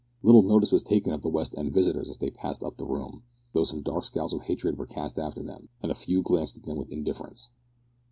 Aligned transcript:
Little 0.23 0.41
notice 0.41 0.71
was 0.71 0.81
taken 0.81 1.13
of 1.13 1.21
the 1.21 1.29
west 1.29 1.55
end 1.55 1.75
visitors 1.75 2.09
as 2.09 2.17
they 2.17 2.31
passed 2.31 2.63
up 2.63 2.75
the 2.77 2.87
room, 2.87 3.21
though 3.53 3.65
some 3.65 3.83
dark 3.83 4.03
scowls 4.03 4.33
of 4.33 4.41
hatred 4.41 4.75
were 4.79 4.87
cast 4.87 5.19
after 5.19 5.43
them, 5.43 5.69
and 5.83 5.91
a 5.91 5.93
few 5.93 6.23
glanced 6.23 6.57
at 6.57 6.63
them 6.63 6.77
with 6.77 6.91
indifference. 6.91 7.51